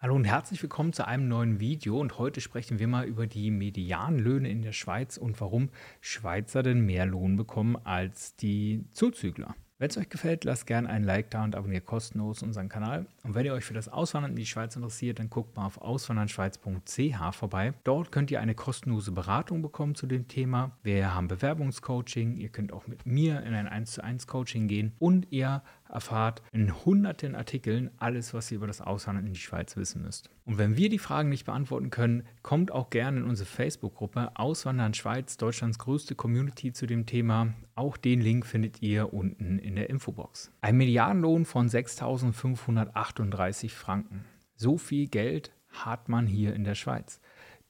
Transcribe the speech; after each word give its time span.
Hallo 0.00 0.14
und 0.14 0.26
herzlich 0.26 0.62
willkommen 0.62 0.92
zu 0.92 1.08
einem 1.08 1.26
neuen 1.26 1.58
Video 1.58 1.98
und 1.98 2.18
heute 2.18 2.40
sprechen 2.40 2.78
wir 2.78 2.86
mal 2.86 3.04
über 3.04 3.26
die 3.26 3.50
Medianlöhne 3.50 4.48
in 4.48 4.62
der 4.62 4.70
Schweiz 4.70 5.16
und 5.16 5.40
warum 5.40 5.70
Schweizer 6.00 6.62
denn 6.62 6.82
mehr 6.82 7.04
Lohn 7.04 7.36
bekommen 7.36 7.76
als 7.82 8.36
die 8.36 8.84
Zuzügler. 8.92 9.56
Wenn 9.80 9.90
es 9.90 9.96
euch 9.96 10.08
gefällt, 10.08 10.42
lasst 10.42 10.66
gerne 10.66 10.88
ein 10.88 11.04
Like 11.04 11.30
da 11.30 11.42
und 11.44 11.54
abonniert 11.54 11.84
kostenlos 11.84 12.42
unseren 12.42 12.68
Kanal. 12.68 13.06
Und 13.22 13.36
wenn 13.36 13.46
ihr 13.46 13.54
euch 13.54 13.64
für 13.64 13.74
das 13.74 13.88
Auswandern 13.88 14.32
in 14.32 14.36
die 14.36 14.46
Schweiz 14.46 14.74
interessiert, 14.74 15.20
dann 15.20 15.30
guckt 15.30 15.56
mal 15.56 15.66
auf 15.66 15.80
auswandernschweiz.ch 15.80 17.34
vorbei. 17.34 17.74
Dort 17.84 18.10
könnt 18.10 18.32
ihr 18.32 18.40
eine 18.40 18.56
kostenlose 18.56 19.12
Beratung 19.12 19.62
bekommen 19.62 19.94
zu 19.94 20.08
dem 20.08 20.26
Thema. 20.26 20.76
Wir 20.82 21.14
haben 21.14 21.28
Bewerbungscoaching. 21.28 22.36
Ihr 22.36 22.48
könnt 22.48 22.72
auch 22.72 22.88
mit 22.88 23.06
mir 23.06 23.42
in 23.42 23.54
ein 23.54 23.68
1 23.68 23.92
zu 23.92 24.02
1 24.02 24.26
Coaching 24.26 24.66
gehen 24.66 24.94
und 24.98 25.28
ihr 25.30 25.62
erfahrt 25.88 26.42
in 26.52 26.84
hunderten 26.84 27.34
Artikeln 27.34 27.90
alles, 27.98 28.34
was 28.34 28.50
ihr 28.50 28.56
über 28.56 28.66
das 28.66 28.80
Auswandern 28.80 29.26
in 29.26 29.32
die 29.32 29.40
Schweiz 29.40 29.76
wissen 29.76 30.02
müsst. 30.02 30.30
Und 30.44 30.58
wenn 30.58 30.76
wir 30.76 30.88
die 30.88 30.98
Fragen 30.98 31.28
nicht 31.28 31.44
beantworten 31.44 31.90
können, 31.90 32.24
kommt 32.42 32.72
auch 32.72 32.90
gerne 32.90 33.20
in 33.20 33.24
unsere 33.24 33.48
Facebook-Gruppe 33.48 34.32
Auswandern 34.34 34.94
Schweiz, 34.94 35.36
Deutschlands 35.36 35.78
größte 35.78 36.14
Community 36.14 36.72
zu 36.72 36.86
dem 36.86 37.06
Thema. 37.06 37.54
Auch 37.74 37.96
den 37.96 38.20
Link 38.20 38.46
findet 38.46 38.82
ihr 38.82 39.12
unten 39.12 39.58
in 39.58 39.76
der 39.76 39.90
Infobox. 39.90 40.50
Ein 40.60 40.76
Medianlohn 40.76 41.44
von 41.44 41.68
6.538 41.68 43.70
Franken. 43.70 44.24
So 44.56 44.78
viel 44.78 45.08
Geld 45.08 45.52
hat 45.68 46.08
man 46.08 46.26
hier 46.26 46.54
in 46.54 46.64
der 46.64 46.74
Schweiz. 46.74 47.20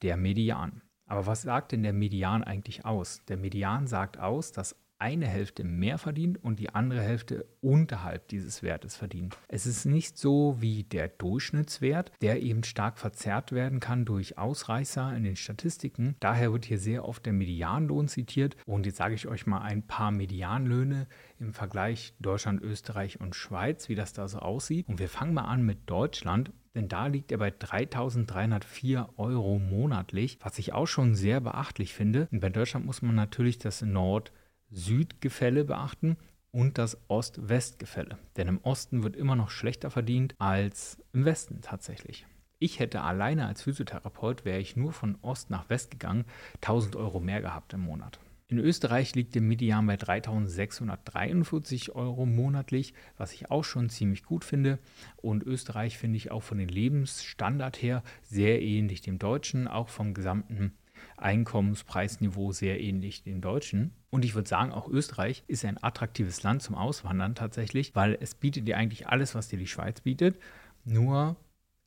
Der 0.03 0.17
Median. 0.17 0.83
Aber 1.07 1.27
was 1.27 1.43
sagt 1.43 1.73
denn 1.73 1.83
der 1.83 1.93
Median 1.93 2.45
eigentlich 2.45 2.85
aus? 2.85 3.23
Der 3.29 3.39
Median 3.39 3.87
sagt 3.87 4.19
aus, 4.19 4.53
dass 4.53 4.77
eine 4.99 5.27
Hälfte 5.27 5.65
mehr 5.65 5.99
verdient 5.99 6.43
und 6.43 6.59
die 6.59 6.75
andere 6.75 7.01
Hälfte 7.01 7.47
unterhalb 7.61 8.29
dieses 8.29 8.63
Wertes 8.63 8.97
verdient. 8.97 9.37
Es 9.49 9.67
ist 9.67 9.85
nicht 9.85 10.19
so 10.19 10.57
wie 10.61 10.85
der 10.85 11.09
Durchschnittswert, 11.09 12.13
der 12.21 12.43
eben 12.43 12.65
stark 12.65 12.99
verzerrt 12.99 13.53
werden 13.53 13.81
kann 13.81 14.05
durch 14.05 14.39
Ausreißer 14.39 15.17
in 15.17 15.25
den 15.25 15.37
Statistiken. 15.37 16.17
Daher 16.21 16.53
wird 16.53 16.65
hier 16.65 16.79
sehr 16.79 17.05
oft 17.05 17.25
der 17.27 17.33
Medianlohn 17.33 18.09
zitiert 18.09 18.57
und 18.67 18.87
jetzt 18.87 18.97
sage 18.97 19.15
ich 19.15 19.29
euch 19.29 19.47
mal 19.47 19.61
ein 19.61 19.87
paar 19.87 20.11
Medianlöhne 20.11 21.07
im 21.39 21.55
Vergleich 21.55 22.15
Deutschland, 22.19 22.63
Österreich 22.63 23.21
und 23.21 23.37
Schweiz, 23.37 23.89
wie 23.89 23.95
das 23.95 24.13
da 24.13 24.29
so 24.29 24.39
aussieht. 24.39 24.89
Und 24.89 24.99
wir 24.99 25.09
fangen 25.09 25.35
mal 25.35 25.45
an 25.45 25.65
mit 25.65 25.89
Deutschland 25.89 26.53
denn 26.75 26.89
da 26.89 27.09
liegt 27.09 27.33
er 27.33 27.39
bei 27.39 27.49
3.304 27.49 29.09
Euro 29.17 29.59
monatlich, 29.59 30.39
was 30.43 30.61
ich 30.61 30.75
auch 30.75 30.87
schon 30.87 31.17
sehr 31.17 31.41
beachtlich 31.41 31.93
finde. 31.93 32.29
Und 32.31 32.39
bei 32.39 32.51
Deutschland 32.51 32.87
muss 32.87 33.03
man 33.03 33.17
natürlich 33.17 33.59
das 33.59 33.83
Nord- 33.83 34.31
Südgefälle 34.71 35.65
beachten 35.65 36.17
und 36.51 36.79
das 36.79 36.99
Ost-West-Gefälle. 37.09 38.19
Denn 38.37 38.49
im 38.49 38.59
Osten 38.63 39.03
wird 39.03 39.17
immer 39.17 39.37
noch 39.37 39.51
schlechter 39.51 39.91
verdient 39.91 40.35
als 40.39 40.99
im 41.13 41.25
Westen 41.25 41.61
tatsächlich. 41.61 42.27
Ich 42.59 42.81
hätte 42.81 43.03
alleine 43.03 43.47
als 43.47 43.63
Physiotherapeut, 43.63 44.45
wäre 44.45 44.59
ich 44.59 44.77
nur 44.77 44.93
von 44.93 45.17
Ost 45.23 45.51
nach 45.51 45.71
West 45.71 45.93
gegangen, 45.93 46.25
1000 46.57 46.97
Euro 46.97 47.21
mehr 47.21 47.41
gehabt 47.41 47.73
im 47.73 47.81
Monat. 47.81 48.19
In 48.51 48.59
Österreich 48.59 49.15
liegt 49.15 49.35
der 49.35 49.43
Median 49.43 49.87
bei 49.87 49.99
3643 49.99 51.95
Euro 51.95 52.25
monatlich, 52.25 52.95
was 53.19 53.35
ich 53.35 53.51
auch 53.51 53.63
schon 53.63 53.91
ziemlich 53.91 54.23
gut 54.23 54.43
finde. 54.43 54.79
Und 55.17 55.45
Österreich 55.45 55.99
finde 55.99 56.17
ich 56.17 56.31
auch 56.31 56.43
von 56.43 56.57
den 56.57 56.71
Lebensstandard 56.71 57.81
her 57.83 58.03
sehr 58.23 58.63
ähnlich 58.63 59.03
dem 59.03 59.19
deutschen, 59.19 59.69
auch 59.69 59.91
vom 59.91 60.15
gesamten 60.15 60.73
Einkommenspreisniveau 61.17 62.53
sehr 62.53 62.81
ähnlich 62.81 63.23
dem 63.23 63.41
deutschen. 63.41 63.93
Und 64.11 64.25
ich 64.25 64.35
würde 64.35 64.49
sagen, 64.49 64.73
auch 64.73 64.89
Österreich 64.89 65.45
ist 65.47 65.65
ein 65.65 65.83
attraktives 65.83 66.43
Land 66.43 66.63
zum 66.63 66.75
Auswandern 66.75 67.35
tatsächlich, 67.35 67.95
weil 67.95 68.17
es 68.21 68.35
bietet 68.35 68.67
dir 68.67 68.77
eigentlich 68.77 69.09
alles, 69.09 69.35
was 69.35 69.49
dir 69.49 69.59
die 69.59 69.67
Schweiz 69.67 70.01
bietet. 70.01 70.39
Nur 70.85 71.37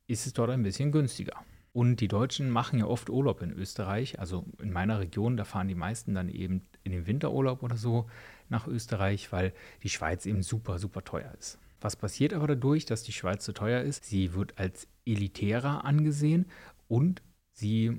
ist 0.07 0.27
es 0.27 0.33
dort 0.33 0.49
ein 0.49 0.63
bisschen 0.63 0.91
günstiger. 0.91 1.35
Und 1.73 2.01
die 2.01 2.09
Deutschen 2.09 2.49
machen 2.49 2.79
ja 2.79 2.85
oft 2.85 3.09
Urlaub 3.09 3.41
in 3.41 3.51
Österreich. 3.51 4.19
Also 4.19 4.45
in 4.61 4.73
meiner 4.73 4.99
Region, 4.99 5.37
da 5.37 5.45
fahren 5.45 5.69
die 5.69 5.75
meisten 5.75 6.13
dann 6.13 6.27
eben 6.27 6.67
in 6.83 6.91
den 6.91 7.07
Winterurlaub 7.07 7.63
oder 7.63 7.77
so 7.77 8.09
nach 8.49 8.67
Österreich, 8.67 9.31
weil 9.31 9.53
die 9.81 9.89
Schweiz 9.89 10.25
eben 10.25 10.43
super, 10.43 10.79
super 10.79 11.03
teuer 11.03 11.33
ist. 11.39 11.59
Was 11.79 11.95
passiert 11.95 12.33
aber 12.33 12.47
dadurch, 12.47 12.85
dass 12.85 13.03
die 13.03 13.13
Schweiz 13.13 13.45
so 13.45 13.53
teuer 13.53 13.81
ist? 13.81 14.05
Sie 14.05 14.33
wird 14.33 14.59
als 14.59 14.87
elitärer 15.05 15.85
angesehen 15.85 16.45
und 16.87 17.23
sie 17.53 17.97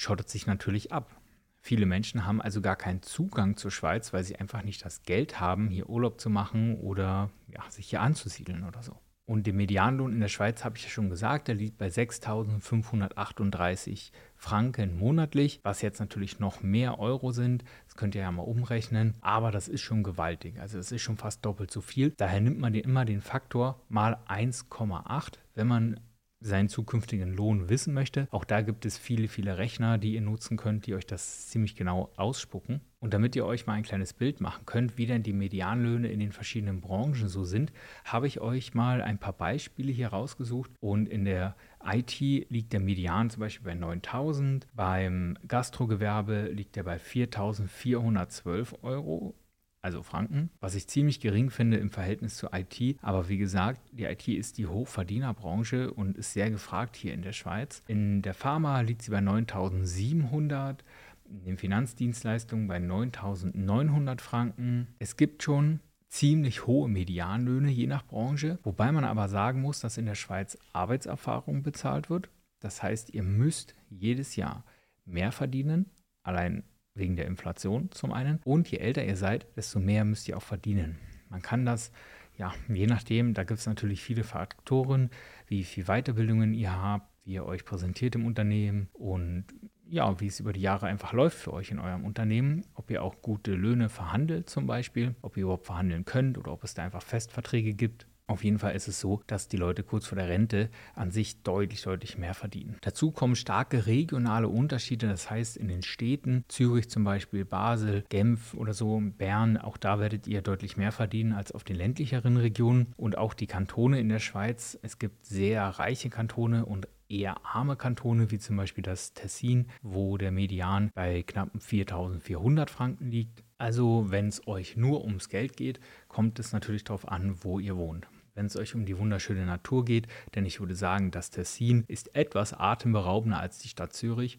schottet 0.00 0.30
sich 0.30 0.46
natürlich 0.46 0.92
ab. 0.92 1.20
Viele 1.60 1.84
Menschen 1.84 2.24
haben 2.24 2.40
also 2.40 2.62
gar 2.62 2.76
keinen 2.76 3.02
Zugang 3.02 3.56
zur 3.56 3.70
Schweiz, 3.70 4.14
weil 4.14 4.24
sie 4.24 4.36
einfach 4.36 4.62
nicht 4.62 4.82
das 4.84 5.02
Geld 5.02 5.40
haben, 5.40 5.68
hier 5.68 5.90
Urlaub 5.90 6.20
zu 6.20 6.30
machen 6.30 6.76
oder 6.76 7.28
ja, 7.48 7.60
sich 7.68 7.90
hier 7.90 8.00
anzusiedeln 8.00 8.64
oder 8.64 8.82
so. 8.82 8.96
Und 9.26 9.46
der 9.46 9.52
Medianlohn 9.54 10.12
in 10.12 10.20
der 10.20 10.28
Schweiz, 10.28 10.64
habe 10.64 10.76
ich 10.76 10.84
ja 10.84 10.88
schon 10.88 11.10
gesagt, 11.10 11.46
der 11.46 11.54
liegt 11.54 11.78
bei 11.78 11.86
6.538 11.86 14.10
Franken 14.34 14.98
monatlich, 14.98 15.60
was 15.62 15.82
jetzt 15.82 16.00
natürlich 16.00 16.40
noch 16.40 16.62
mehr 16.62 16.98
Euro 16.98 17.30
sind. 17.30 17.62
Das 17.84 17.94
könnt 17.94 18.16
ihr 18.16 18.22
ja 18.22 18.32
mal 18.32 18.42
umrechnen. 18.42 19.14
Aber 19.20 19.52
das 19.52 19.68
ist 19.68 19.82
schon 19.82 20.02
gewaltig. 20.02 20.58
Also 20.58 20.80
es 20.80 20.90
ist 20.90 21.02
schon 21.02 21.16
fast 21.16 21.44
doppelt 21.44 21.70
so 21.70 21.80
viel. 21.80 22.12
Daher 22.16 22.40
nimmt 22.40 22.58
man 22.58 22.74
immer 22.74 23.04
den 23.04 23.20
Faktor 23.20 23.80
mal 23.88 24.18
1,8, 24.26 25.34
wenn 25.54 25.68
man 25.68 26.00
seinen 26.40 26.68
zukünftigen 26.68 27.34
Lohn 27.34 27.68
wissen 27.68 27.94
möchte. 27.94 28.26
Auch 28.30 28.44
da 28.44 28.62
gibt 28.62 28.86
es 28.86 28.96
viele, 28.96 29.28
viele 29.28 29.58
Rechner, 29.58 29.98
die 29.98 30.14
ihr 30.14 30.22
nutzen 30.22 30.56
könnt, 30.56 30.86
die 30.86 30.94
euch 30.94 31.06
das 31.06 31.48
ziemlich 31.48 31.76
genau 31.76 32.10
ausspucken. 32.16 32.80
Und 32.98 33.14
damit 33.14 33.36
ihr 33.36 33.46
euch 33.46 33.66
mal 33.66 33.74
ein 33.74 33.82
kleines 33.82 34.12
Bild 34.12 34.40
machen 34.40 34.66
könnt, 34.66 34.98
wie 34.98 35.06
denn 35.06 35.22
die 35.22 35.32
Medianlöhne 35.32 36.08
in 36.08 36.20
den 36.20 36.32
verschiedenen 36.32 36.80
Branchen 36.80 37.28
so 37.28 37.44
sind, 37.44 37.72
habe 38.04 38.26
ich 38.26 38.40
euch 38.40 38.74
mal 38.74 39.02
ein 39.02 39.18
paar 39.18 39.32
Beispiele 39.32 39.92
hier 39.92 40.08
rausgesucht. 40.08 40.70
Und 40.80 41.08
in 41.08 41.24
der 41.24 41.56
IT 41.84 42.20
liegt 42.20 42.72
der 42.72 42.80
Median 42.80 43.30
zum 43.30 43.40
Beispiel 43.40 43.64
bei 43.64 43.74
9000, 43.74 44.66
beim 44.74 45.38
Gastrogewerbe 45.46 46.48
liegt 46.48 46.76
er 46.76 46.84
bei 46.84 46.98
4412 46.98 48.78
Euro 48.82 49.34
also 49.82 50.02
Franken, 50.02 50.50
was 50.60 50.74
ich 50.74 50.88
ziemlich 50.88 51.20
gering 51.20 51.50
finde 51.50 51.78
im 51.78 51.90
Verhältnis 51.90 52.36
zur 52.36 52.50
IT. 52.52 52.98
Aber 53.02 53.28
wie 53.28 53.38
gesagt, 53.38 53.80
die 53.92 54.04
IT 54.04 54.28
ist 54.28 54.58
die 54.58 54.66
Hochverdienerbranche 54.66 55.92
und 55.92 56.18
ist 56.18 56.32
sehr 56.32 56.50
gefragt 56.50 56.96
hier 56.96 57.14
in 57.14 57.22
der 57.22 57.32
Schweiz. 57.32 57.82
In 57.86 58.22
der 58.22 58.34
Pharma 58.34 58.80
liegt 58.80 59.02
sie 59.02 59.10
bei 59.10 59.20
9700, 59.20 60.84
in 61.28 61.44
den 61.44 61.56
Finanzdienstleistungen 61.56 62.68
bei 62.68 62.78
9900 62.78 64.20
Franken. 64.20 64.88
Es 64.98 65.16
gibt 65.16 65.42
schon 65.42 65.80
ziemlich 66.08 66.66
hohe 66.66 66.88
Medianlöhne 66.88 67.70
je 67.70 67.86
nach 67.86 68.04
Branche, 68.04 68.58
wobei 68.64 68.92
man 68.92 69.04
aber 69.04 69.28
sagen 69.28 69.62
muss, 69.62 69.80
dass 69.80 69.96
in 69.96 70.06
der 70.06 70.16
Schweiz 70.16 70.58
Arbeitserfahrung 70.72 71.62
bezahlt 71.62 72.10
wird. 72.10 72.28
Das 72.58 72.82
heißt, 72.82 73.10
ihr 73.14 73.22
müsst 73.22 73.74
jedes 73.88 74.36
Jahr 74.36 74.64
mehr 75.06 75.32
verdienen, 75.32 75.86
allein 76.22 76.64
wegen 76.94 77.16
der 77.16 77.26
Inflation 77.26 77.90
zum 77.92 78.12
einen. 78.12 78.40
Und 78.44 78.70
je 78.70 78.78
älter 78.78 79.04
ihr 79.04 79.16
seid, 79.16 79.46
desto 79.56 79.78
mehr 79.78 80.04
müsst 80.04 80.28
ihr 80.28 80.36
auch 80.36 80.42
verdienen. 80.42 80.98
Man 81.28 81.42
kann 81.42 81.64
das, 81.64 81.92
ja, 82.36 82.52
je 82.68 82.86
nachdem, 82.86 83.34
da 83.34 83.44
gibt 83.44 83.60
es 83.60 83.66
natürlich 83.66 84.02
viele 84.02 84.24
Faktoren, 84.24 85.10
wie 85.46 85.64
viel 85.64 85.84
Weiterbildungen 85.84 86.52
ihr 86.54 86.72
habt, 86.72 87.08
wie 87.24 87.34
ihr 87.34 87.44
euch 87.44 87.64
präsentiert 87.64 88.14
im 88.14 88.26
Unternehmen 88.26 88.88
und 88.92 89.44
ja, 89.90 90.20
wie 90.20 90.28
es 90.28 90.38
über 90.38 90.52
die 90.52 90.60
Jahre 90.60 90.86
einfach 90.86 91.12
läuft 91.12 91.36
für 91.36 91.52
euch 91.52 91.70
in 91.70 91.80
eurem 91.80 92.04
Unternehmen, 92.04 92.64
ob 92.74 92.90
ihr 92.90 93.02
auch 93.02 93.22
gute 93.22 93.54
Löhne 93.54 93.88
verhandelt 93.88 94.48
zum 94.48 94.66
Beispiel, 94.66 95.16
ob 95.20 95.36
ihr 95.36 95.42
überhaupt 95.42 95.66
verhandeln 95.66 96.04
könnt 96.04 96.38
oder 96.38 96.52
ob 96.52 96.62
es 96.62 96.74
da 96.74 96.84
einfach 96.84 97.02
Festverträge 97.02 97.74
gibt. 97.74 98.06
Auf 98.30 98.44
jeden 98.44 98.60
Fall 98.60 98.76
ist 98.76 98.86
es 98.86 99.00
so, 99.00 99.20
dass 99.26 99.48
die 99.48 99.56
Leute 99.56 99.82
kurz 99.82 100.06
vor 100.06 100.14
der 100.14 100.28
Rente 100.28 100.70
an 100.94 101.10
sich 101.10 101.42
deutlich, 101.42 101.82
deutlich 101.82 102.16
mehr 102.16 102.32
verdienen. 102.32 102.76
Dazu 102.80 103.10
kommen 103.10 103.34
starke 103.34 103.86
regionale 103.86 104.46
Unterschiede, 104.46 105.08
das 105.08 105.28
heißt 105.28 105.56
in 105.56 105.66
den 105.66 105.82
Städten, 105.82 106.44
Zürich 106.46 106.88
zum 106.88 107.02
Beispiel, 107.02 107.44
Basel, 107.44 108.04
Genf 108.08 108.54
oder 108.54 108.72
so, 108.72 109.02
Bern, 109.18 109.56
auch 109.56 109.76
da 109.76 109.98
werdet 109.98 110.28
ihr 110.28 110.42
deutlich 110.42 110.76
mehr 110.76 110.92
verdienen 110.92 111.32
als 111.32 111.50
auf 111.50 111.64
den 111.64 111.74
ländlicheren 111.74 112.36
Regionen 112.36 112.94
und 112.96 113.18
auch 113.18 113.34
die 113.34 113.48
Kantone 113.48 113.98
in 113.98 114.08
der 114.08 114.20
Schweiz. 114.20 114.78
Es 114.80 115.00
gibt 115.00 115.26
sehr 115.26 115.64
reiche 115.64 116.08
Kantone 116.08 116.66
und 116.66 116.86
eher 117.08 117.44
arme 117.44 117.74
Kantone, 117.74 118.30
wie 118.30 118.38
zum 118.38 118.56
Beispiel 118.56 118.82
das 118.82 119.12
Tessin, 119.12 119.66
wo 119.82 120.18
der 120.18 120.30
Median 120.30 120.92
bei 120.94 121.24
knapp 121.24 121.50
4.400 121.56 122.68
Franken 122.68 123.10
liegt. 123.10 123.42
Also 123.58 124.06
wenn 124.08 124.28
es 124.28 124.46
euch 124.46 124.76
nur 124.76 125.04
ums 125.04 125.28
Geld 125.28 125.56
geht, 125.56 125.80
kommt 126.06 126.38
es 126.38 126.52
natürlich 126.52 126.84
darauf 126.84 127.08
an, 127.08 127.34
wo 127.42 127.58
ihr 127.58 127.76
wohnt 127.76 128.06
wenn 128.40 128.46
es 128.46 128.56
euch 128.56 128.74
um 128.74 128.86
die 128.86 128.96
wunderschöne 128.96 129.44
Natur 129.44 129.84
geht, 129.84 130.06
denn 130.34 130.46
ich 130.46 130.60
würde 130.60 130.74
sagen, 130.74 131.10
das 131.10 131.28
Tessin 131.28 131.84
ist 131.88 132.14
etwas 132.14 132.54
atemberaubender 132.54 133.38
als 133.38 133.58
die 133.58 133.68
Stadt 133.68 133.92
Zürich. 133.92 134.38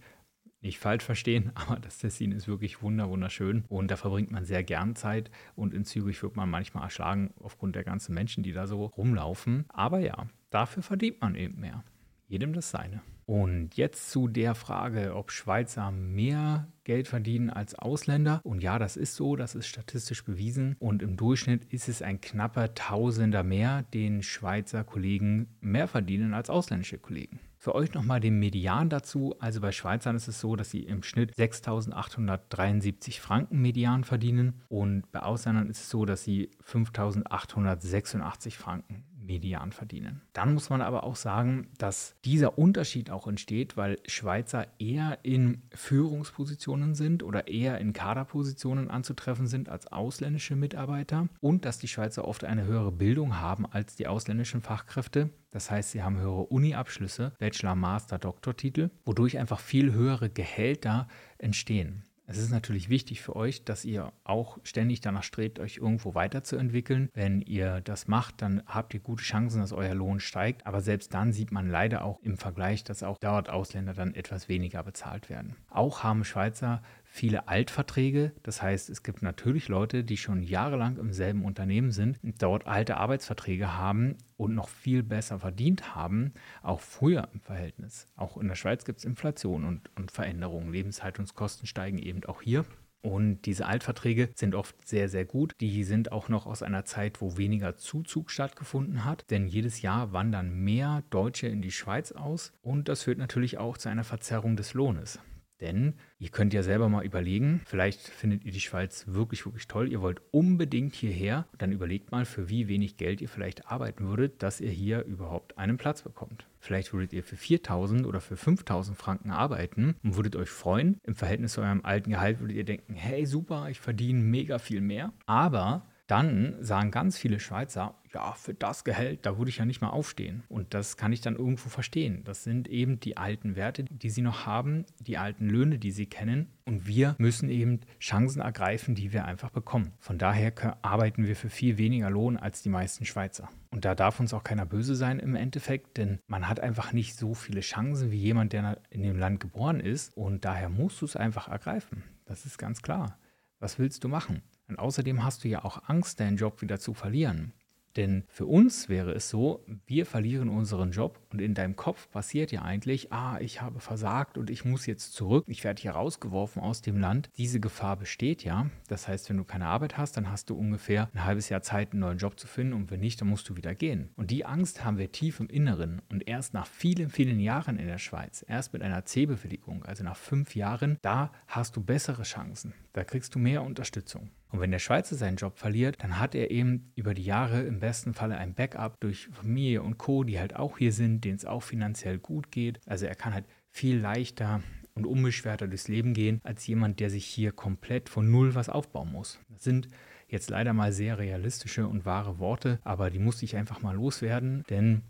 Nicht 0.59 0.79
falsch 0.79 1.03
verstehen, 1.03 1.51
aber 1.55 1.79
das 1.79 1.99
Tessin 1.99 2.31
ist 2.31 2.47
wirklich 2.47 2.81
wunder 2.81 3.09
wunderschön 3.09 3.63
und 3.69 3.91
da 3.91 3.97
verbringt 3.97 4.31
man 4.31 4.43
sehr 4.43 4.63
gern 4.63 4.95
Zeit 4.95 5.29
und 5.55 5.75
in 5.75 5.85
Zürich 5.85 6.23
wird 6.23 6.35
man 6.35 6.49
manchmal 6.49 6.83
erschlagen 6.85 7.31
aufgrund 7.39 7.75
der 7.75 7.83
ganzen 7.83 8.15
Menschen, 8.15 8.41
die 8.41 8.53
da 8.53 8.65
so 8.65 8.85
rumlaufen. 8.85 9.65
Aber 9.69 9.99
ja, 9.99 10.25
dafür 10.49 10.81
verdient 10.81 11.21
man 11.21 11.35
eben 11.35 11.59
mehr. 11.59 11.83
Jedem 12.27 12.53
das 12.53 12.71
seine. 12.71 13.03
Und 13.31 13.77
jetzt 13.77 14.11
zu 14.11 14.27
der 14.27 14.55
Frage, 14.55 15.15
ob 15.15 15.31
Schweizer 15.31 15.89
mehr 15.89 16.67
Geld 16.83 17.07
verdienen 17.07 17.49
als 17.49 17.75
Ausländer. 17.75 18.41
Und 18.43 18.61
ja, 18.61 18.77
das 18.77 18.97
ist 18.97 19.15
so, 19.15 19.37
das 19.37 19.55
ist 19.55 19.67
statistisch 19.67 20.25
bewiesen. 20.25 20.75
Und 20.79 21.01
im 21.01 21.15
Durchschnitt 21.15 21.63
ist 21.63 21.87
es 21.87 22.01
ein 22.01 22.19
knapper 22.19 22.73
Tausender 22.73 23.43
mehr, 23.43 23.83
den 23.93 24.21
Schweizer 24.21 24.83
Kollegen 24.83 25.47
mehr 25.61 25.87
verdienen 25.87 26.33
als 26.33 26.49
ausländische 26.49 26.97
Kollegen. 26.97 27.39
Für 27.55 27.73
euch 27.73 27.93
nochmal 27.93 28.19
den 28.19 28.37
Median 28.37 28.89
dazu. 28.89 29.33
Also 29.39 29.61
bei 29.61 29.71
Schweizern 29.71 30.17
ist 30.17 30.27
es 30.27 30.41
so, 30.41 30.57
dass 30.57 30.69
sie 30.69 30.83
im 30.83 31.01
Schnitt 31.01 31.33
6.873 31.35 33.21
Franken 33.21 33.61
Median 33.61 34.03
verdienen 34.03 34.59
und 34.67 35.09
bei 35.13 35.21
Ausländern 35.21 35.69
ist 35.69 35.79
es 35.79 35.89
so, 35.89 36.03
dass 36.03 36.25
sie 36.25 36.49
5.886 36.69 38.57
Franken 38.57 39.05
Median 39.21 39.71
verdienen. 39.71 40.21
Dann 40.33 40.53
muss 40.53 40.69
man 40.69 40.81
aber 40.81 41.03
auch 41.03 41.15
sagen, 41.15 41.67
dass 41.77 42.15
dieser 42.25 42.57
Unterschied 42.57 43.11
auch 43.11 43.27
entsteht, 43.27 43.77
weil 43.77 43.99
Schweizer 44.07 44.67
eher 44.79 45.19
in 45.23 45.61
Führungspositionen 45.73 46.95
sind 46.95 47.23
oder 47.23 47.47
eher 47.47 47.77
in 47.79 47.93
Kaderpositionen 47.93 48.89
anzutreffen 48.89 49.47
sind 49.47 49.69
als 49.69 49.87
ausländische 49.87 50.55
Mitarbeiter 50.55 51.27
und 51.39 51.65
dass 51.65 51.79
die 51.79 51.87
Schweizer 51.87 52.27
oft 52.27 52.43
eine 52.43 52.65
höhere 52.65 52.91
Bildung 52.91 53.39
haben 53.39 53.65
als 53.65 53.95
die 53.95 54.07
ausländischen 54.07 54.61
Fachkräfte. 54.61 55.29
Das 55.51 55.69
heißt, 55.69 55.91
sie 55.91 56.01
haben 56.01 56.17
höhere 56.17 56.45
Uni-Abschlüsse, 56.45 57.33
Bachelor, 57.39 57.75
Master, 57.75 58.17
Doktortitel, 58.17 58.89
wodurch 59.03 59.37
einfach 59.37 59.59
viel 59.59 59.91
höhere 59.93 60.29
Gehälter 60.29 61.07
entstehen. 61.37 62.05
Es 62.31 62.37
ist 62.37 62.49
natürlich 62.49 62.89
wichtig 62.89 63.19
für 63.19 63.35
euch, 63.35 63.65
dass 63.65 63.83
ihr 63.83 64.13
auch 64.23 64.57
ständig 64.63 65.01
danach 65.01 65.23
strebt, 65.23 65.59
euch 65.59 65.75
irgendwo 65.75 66.15
weiterzuentwickeln. 66.15 67.09
Wenn 67.13 67.41
ihr 67.41 67.81
das 67.81 68.07
macht, 68.07 68.41
dann 68.41 68.63
habt 68.65 68.93
ihr 68.93 69.01
gute 69.01 69.21
Chancen, 69.21 69.59
dass 69.59 69.73
euer 69.73 69.93
Lohn 69.93 70.21
steigt. 70.21 70.65
Aber 70.65 70.79
selbst 70.79 71.13
dann 71.13 71.33
sieht 71.33 71.51
man 71.51 71.69
leider 71.69 72.05
auch 72.05 72.21
im 72.21 72.37
Vergleich, 72.37 72.85
dass 72.85 73.03
auch 73.03 73.17
dort 73.17 73.49
Ausländer 73.49 73.93
dann 73.93 74.15
etwas 74.15 74.47
weniger 74.47 74.81
bezahlt 74.81 75.29
werden. 75.29 75.57
Auch 75.69 76.03
haben 76.03 76.23
Schweizer 76.23 76.81
viele 77.11 77.49
Altverträge. 77.49 78.31
Das 78.41 78.61
heißt, 78.61 78.89
es 78.89 79.03
gibt 79.03 79.21
natürlich 79.21 79.67
Leute, 79.67 80.05
die 80.05 80.15
schon 80.15 80.41
jahrelang 80.41 80.97
im 80.97 81.11
selben 81.11 81.43
Unternehmen 81.43 81.91
sind, 81.91 82.17
dort 82.39 82.65
alte 82.65 82.97
Arbeitsverträge 82.97 83.77
haben 83.77 84.15
und 84.37 84.55
noch 84.55 84.69
viel 84.69 85.03
besser 85.03 85.39
verdient 85.39 85.93
haben, 85.93 86.33
auch 86.63 86.79
früher 86.79 87.27
im 87.33 87.41
Verhältnis. 87.41 88.07
Auch 88.15 88.37
in 88.37 88.47
der 88.47 88.55
Schweiz 88.55 88.85
gibt 88.85 88.99
es 88.99 89.05
Inflation 89.05 89.65
und, 89.65 89.91
und 89.97 90.09
Veränderungen. 90.09 90.71
Lebenshaltungskosten 90.71 91.67
steigen 91.67 91.99
eben 91.99 92.23
auch 92.25 92.41
hier. 92.41 92.65
Und 93.01 93.41
diese 93.45 93.65
Altverträge 93.65 94.29
sind 94.35 94.55
oft 94.55 94.87
sehr, 94.87 95.09
sehr 95.09 95.25
gut. 95.25 95.55
Die 95.59 95.83
sind 95.83 96.11
auch 96.11 96.29
noch 96.29 96.45
aus 96.45 96.63
einer 96.63 96.85
Zeit, 96.85 97.19
wo 97.19 97.35
weniger 97.35 97.75
Zuzug 97.75 98.31
stattgefunden 98.31 99.03
hat. 99.03 99.29
Denn 99.31 99.47
jedes 99.47 99.81
Jahr 99.81 100.13
wandern 100.13 100.63
mehr 100.63 101.03
Deutsche 101.09 101.47
in 101.47 101.61
die 101.61 101.71
Schweiz 101.71 102.11
aus. 102.11 102.53
Und 102.61 102.87
das 102.87 103.03
führt 103.03 103.17
natürlich 103.17 103.57
auch 103.57 103.77
zu 103.77 103.89
einer 103.89 104.03
Verzerrung 104.03 104.55
des 104.55 104.75
Lohnes. 104.75 105.19
Denn 105.61 105.93
ihr 106.19 106.29
könnt 106.29 106.53
ja 106.53 106.63
selber 106.63 106.89
mal 106.89 107.05
überlegen, 107.05 107.61
vielleicht 107.65 108.01
findet 108.01 108.43
ihr 108.43 108.51
die 108.51 108.59
Schweiz 108.59 109.05
wirklich, 109.07 109.45
wirklich 109.45 109.67
toll. 109.67 109.91
Ihr 109.91 110.01
wollt 110.01 110.21
unbedingt 110.31 110.95
hierher. 110.95 111.45
Dann 111.57 111.71
überlegt 111.71 112.11
mal, 112.11 112.25
für 112.25 112.49
wie 112.49 112.67
wenig 112.67 112.97
Geld 112.97 113.21
ihr 113.21 113.29
vielleicht 113.29 113.71
arbeiten 113.71 114.07
würdet, 114.07 114.41
dass 114.41 114.59
ihr 114.59 114.71
hier 114.71 115.03
überhaupt 115.05 115.57
einen 115.57 115.77
Platz 115.77 116.01
bekommt. 116.01 116.47
Vielleicht 116.59 116.93
würdet 116.93 117.13
ihr 117.13 117.23
für 117.23 117.37
4000 117.37 118.05
oder 118.05 118.21
für 118.21 118.37
5000 118.37 118.97
Franken 118.97 119.31
arbeiten 119.31 119.95
und 120.03 120.15
würdet 120.15 120.35
euch 120.35 120.49
freuen. 120.49 120.99
Im 121.03 121.15
Verhältnis 121.15 121.53
zu 121.53 121.61
eurem 121.61 121.85
alten 121.85 122.11
Gehalt 122.11 122.39
würdet 122.39 122.57
ihr 122.57 122.65
denken, 122.65 122.93
hey 122.93 123.25
super, 123.25 123.69
ich 123.69 123.79
verdiene 123.79 124.19
mega 124.19 124.59
viel 124.59 124.81
mehr. 124.81 125.13
Aber 125.25 125.87
dann 126.11 126.57
sagen 126.59 126.91
ganz 126.91 127.17
viele 127.17 127.39
Schweizer, 127.39 127.95
ja, 128.13 128.33
für 128.33 128.53
das 128.53 128.83
Gehalt, 128.83 129.25
da 129.25 129.37
würde 129.37 129.47
ich 129.47 129.57
ja 129.57 129.65
nicht 129.65 129.79
mal 129.79 129.91
aufstehen. 129.91 130.43
Und 130.49 130.73
das 130.73 130.97
kann 130.97 131.13
ich 131.13 131.21
dann 131.21 131.37
irgendwo 131.37 131.69
verstehen. 131.69 132.25
Das 132.25 132.43
sind 132.43 132.67
eben 132.67 132.99
die 132.99 133.15
alten 133.15 133.55
Werte, 133.55 133.85
die 133.85 134.09
sie 134.09 134.21
noch 134.21 134.45
haben, 134.45 134.85
die 134.99 135.17
alten 135.17 135.47
Löhne, 135.47 135.79
die 135.79 135.91
sie 135.91 136.07
kennen. 136.07 136.51
Und 136.65 136.85
wir 136.85 137.15
müssen 137.17 137.49
eben 137.49 137.79
Chancen 138.01 138.41
ergreifen, 138.41 138.93
die 138.93 139.13
wir 139.13 139.23
einfach 139.23 139.51
bekommen. 139.51 139.93
Von 139.99 140.17
daher 140.17 140.53
arbeiten 140.81 141.23
wir 141.25 141.37
für 141.37 141.49
viel 141.49 141.77
weniger 141.77 142.09
Lohn 142.09 142.35
als 142.35 142.61
die 142.61 142.69
meisten 142.69 143.05
Schweizer. 143.05 143.47
Und 143.69 143.85
da 143.85 143.95
darf 143.95 144.19
uns 144.19 144.33
auch 144.33 144.43
keiner 144.43 144.65
böse 144.65 144.97
sein 144.97 145.17
im 145.17 145.35
Endeffekt, 145.35 145.95
denn 145.95 146.19
man 146.27 146.49
hat 146.49 146.59
einfach 146.59 146.91
nicht 146.91 147.15
so 147.15 147.33
viele 147.33 147.61
Chancen 147.61 148.11
wie 148.11 148.19
jemand, 148.19 148.51
der 148.51 148.81
in 148.89 149.03
dem 149.03 149.17
Land 149.17 149.39
geboren 149.39 149.79
ist. 149.79 150.17
Und 150.17 150.43
daher 150.43 150.67
musst 150.67 151.01
du 151.01 151.05
es 151.05 151.15
einfach 151.15 151.47
ergreifen. 151.47 152.03
Das 152.25 152.45
ist 152.45 152.57
ganz 152.57 152.81
klar. 152.81 153.17
Was 153.59 153.79
willst 153.79 154.03
du 154.03 154.09
machen? 154.09 154.41
Und 154.71 154.79
außerdem 154.79 155.25
hast 155.25 155.43
du 155.43 155.49
ja 155.49 155.65
auch 155.65 155.89
Angst, 155.89 156.21
deinen 156.21 156.37
Job 156.37 156.61
wieder 156.61 156.79
zu 156.79 156.93
verlieren. 156.93 157.51
Denn 157.95 158.23
für 158.27 158.45
uns 158.45 158.87
wäre 158.87 159.11
es 159.11 159.29
so, 159.29 159.65
wir 159.85 160.05
verlieren 160.05 160.49
unseren 160.49 160.91
Job 160.91 161.19
und 161.31 161.41
in 161.41 161.53
deinem 161.53 161.75
Kopf 161.75 162.09
passiert 162.09 162.51
ja 162.51 162.61
eigentlich, 162.61 163.11
ah, 163.11 163.37
ich 163.41 163.61
habe 163.61 163.81
versagt 163.81 164.37
und 164.37 164.49
ich 164.49 164.63
muss 164.63 164.85
jetzt 164.85 165.13
zurück, 165.13 165.43
ich 165.47 165.65
werde 165.65 165.81
hier 165.81 165.91
rausgeworfen 165.91 166.61
aus 166.61 166.81
dem 166.81 166.99
Land. 166.99 167.29
Diese 167.37 167.59
Gefahr 167.59 167.97
besteht 167.97 168.43
ja. 168.43 168.69
Das 168.87 169.07
heißt, 169.07 169.29
wenn 169.29 169.37
du 169.37 169.43
keine 169.43 169.65
Arbeit 169.65 169.97
hast, 169.97 170.15
dann 170.15 170.31
hast 170.31 170.49
du 170.49 170.55
ungefähr 170.55 171.09
ein 171.13 171.25
halbes 171.25 171.49
Jahr 171.49 171.61
Zeit, 171.61 171.91
einen 171.91 171.99
neuen 171.99 172.17
Job 172.17 172.39
zu 172.39 172.47
finden 172.47 172.73
und 172.73 172.91
wenn 172.91 173.01
nicht, 173.01 173.19
dann 173.19 173.27
musst 173.27 173.49
du 173.49 173.57
wieder 173.57 173.75
gehen. 173.75 174.11
Und 174.15 174.31
die 174.31 174.45
Angst 174.45 174.85
haben 174.85 174.97
wir 174.97 175.11
tief 175.11 175.39
im 175.41 175.47
Inneren 175.47 176.01
und 176.09 176.27
erst 176.27 176.53
nach 176.53 176.67
vielen, 176.67 177.09
vielen 177.09 177.39
Jahren 177.39 177.77
in 177.77 177.87
der 177.87 177.97
Schweiz, 177.97 178.45
erst 178.47 178.71
mit 178.71 178.81
einer 178.83 179.03
C-Bewilligung, 179.03 179.83
also 179.83 180.03
nach 180.03 180.15
fünf 180.15 180.55
Jahren, 180.55 180.97
da 181.01 181.33
hast 181.47 181.75
du 181.75 181.83
bessere 181.83 182.23
Chancen. 182.23 182.73
Da 182.93 183.03
kriegst 183.03 183.35
du 183.35 183.39
mehr 183.39 183.63
Unterstützung. 183.63 184.31
Und 184.51 184.59
wenn 184.59 184.71
der 184.71 184.79
Schweizer 184.79 185.15
seinen 185.15 185.37
Job 185.37 185.57
verliert, 185.57 186.03
dann 186.03 186.19
hat 186.19 186.35
er 186.35 186.51
eben 186.51 186.91
über 186.95 187.13
die 187.13 187.23
Jahre 187.23 187.61
im 187.61 187.79
besten 187.79 188.13
Falle 188.13 188.37
ein 188.37 188.53
Backup 188.53 188.99
durch 188.99 189.29
Familie 189.31 189.81
und 189.81 189.97
Co., 189.97 190.23
die 190.23 190.39
halt 190.39 190.55
auch 190.55 190.77
hier 190.77 190.91
sind, 190.91 191.23
denen 191.23 191.37
es 191.37 191.45
auch 191.45 191.63
finanziell 191.63 192.19
gut 192.19 192.51
geht. 192.51 192.79
Also 192.85 193.05
er 193.05 193.15
kann 193.15 193.33
halt 193.33 193.45
viel 193.69 193.97
leichter 193.97 194.61
und 194.93 195.05
unbeschwerter 195.05 195.67
durchs 195.67 195.87
Leben 195.87 196.13
gehen, 196.13 196.41
als 196.43 196.67
jemand, 196.67 196.99
der 196.99 197.09
sich 197.09 197.25
hier 197.25 197.53
komplett 197.53 198.09
von 198.09 198.29
Null 198.29 198.53
was 198.55 198.67
aufbauen 198.67 199.11
muss. 199.11 199.39
Das 199.49 199.63
sind 199.63 199.87
jetzt 200.27 200.49
leider 200.49 200.73
mal 200.73 200.91
sehr 200.91 201.17
realistische 201.17 201.87
und 201.87 202.05
wahre 202.05 202.39
Worte, 202.39 202.79
aber 202.83 203.09
die 203.09 203.19
musste 203.19 203.45
ich 203.45 203.55
einfach 203.55 203.81
mal 203.81 203.95
loswerden, 203.95 204.63
denn 204.69 205.01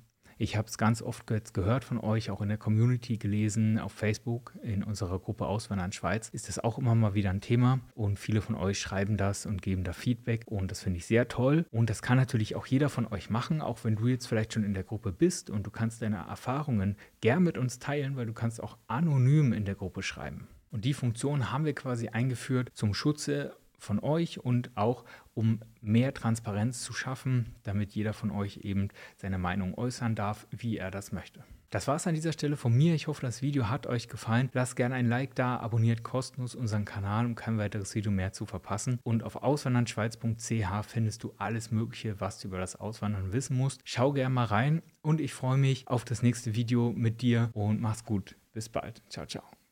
ich 0.41 0.57
habe 0.57 0.67
es 0.67 0.79
ganz 0.79 1.03
oft 1.03 1.27
gehört 1.53 1.83
von 1.83 1.99
euch, 1.99 2.31
auch 2.31 2.41
in 2.41 2.49
der 2.49 2.57
Community 2.57 3.17
gelesen, 3.17 3.77
auf 3.77 3.91
Facebook, 3.91 4.55
in 4.63 4.83
unserer 4.83 5.19
Gruppe 5.19 5.45
Auswandern 5.45 5.91
Schweiz, 5.91 6.29
ist 6.29 6.47
das 6.47 6.57
auch 6.57 6.79
immer 6.79 6.95
mal 6.95 7.13
wieder 7.13 7.29
ein 7.29 7.41
Thema? 7.41 7.79
Und 7.93 8.17
viele 8.17 8.41
von 8.41 8.55
euch 8.55 8.79
schreiben 8.79 9.17
das 9.17 9.45
und 9.45 9.61
geben 9.61 9.83
da 9.83 9.93
Feedback. 9.93 10.45
Und 10.47 10.71
das 10.71 10.81
finde 10.81 10.97
ich 10.97 11.05
sehr 11.05 11.27
toll. 11.27 11.67
Und 11.69 11.91
das 11.91 12.01
kann 12.01 12.17
natürlich 12.17 12.55
auch 12.55 12.65
jeder 12.65 12.89
von 12.89 13.05
euch 13.05 13.29
machen, 13.29 13.61
auch 13.61 13.83
wenn 13.83 13.95
du 13.95 14.07
jetzt 14.07 14.25
vielleicht 14.25 14.53
schon 14.53 14.63
in 14.63 14.73
der 14.73 14.83
Gruppe 14.83 15.11
bist 15.11 15.51
und 15.51 15.67
du 15.67 15.69
kannst 15.69 16.01
deine 16.01 16.25
Erfahrungen 16.27 16.97
gern 17.21 17.43
mit 17.43 17.59
uns 17.59 17.77
teilen, 17.77 18.15
weil 18.15 18.25
du 18.25 18.33
kannst 18.33 18.63
auch 18.63 18.77
anonym 18.87 19.53
in 19.53 19.65
der 19.65 19.75
Gruppe 19.75 20.01
schreiben. 20.01 20.47
Und 20.71 20.85
die 20.85 20.95
Funktion 20.95 21.51
haben 21.51 21.65
wir 21.65 21.75
quasi 21.75 22.07
eingeführt 22.07 22.71
zum 22.73 22.95
Schutze 22.95 23.53
von 23.81 23.99
euch 23.99 24.39
und 24.39 24.71
auch 24.75 25.05
um 25.33 25.59
mehr 25.81 26.13
Transparenz 26.13 26.83
zu 26.83 26.93
schaffen, 26.93 27.55
damit 27.63 27.91
jeder 27.93 28.13
von 28.13 28.31
euch 28.31 28.57
eben 28.57 28.89
seine 29.17 29.37
Meinung 29.37 29.75
äußern 29.75 30.15
darf, 30.15 30.47
wie 30.51 30.77
er 30.77 30.91
das 30.91 31.11
möchte. 31.11 31.43
Das 31.71 31.87
war 31.87 31.95
es 31.95 32.05
an 32.05 32.15
dieser 32.15 32.33
Stelle 32.33 32.57
von 32.57 32.73
mir. 32.73 32.93
Ich 32.95 33.07
hoffe, 33.07 33.21
das 33.21 33.41
Video 33.41 33.69
hat 33.69 33.87
euch 33.87 34.09
gefallen. 34.09 34.49
Lasst 34.51 34.75
gerne 34.75 34.95
ein 34.95 35.07
Like 35.07 35.35
da, 35.35 35.55
abonniert 35.55 36.03
kostenlos 36.03 36.53
unseren 36.53 36.83
Kanal, 36.83 37.25
um 37.25 37.35
kein 37.35 37.57
weiteres 37.57 37.95
Video 37.95 38.11
mehr 38.11 38.33
zu 38.33 38.45
verpassen. 38.45 38.99
Und 39.03 39.23
auf 39.23 39.37
auswandernschweiz.ch 39.37 40.85
findest 40.85 41.23
du 41.23 41.33
alles 41.37 41.71
Mögliche, 41.71 42.19
was 42.19 42.39
du 42.39 42.49
über 42.49 42.59
das 42.59 42.75
Auswandern 42.75 43.31
wissen 43.31 43.55
musst. 43.55 43.79
Schau 43.85 44.11
gerne 44.11 44.35
mal 44.35 44.45
rein 44.45 44.81
und 45.01 45.21
ich 45.21 45.33
freue 45.33 45.57
mich 45.57 45.87
auf 45.87 46.03
das 46.03 46.21
nächste 46.21 46.55
Video 46.55 46.91
mit 46.91 47.21
dir 47.21 47.51
und 47.53 47.79
mach's 47.79 48.03
gut. 48.03 48.35
Bis 48.51 48.67
bald. 48.67 49.01
Ciao, 49.09 49.25
ciao. 49.25 49.60